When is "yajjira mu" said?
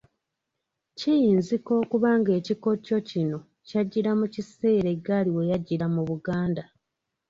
5.51-6.01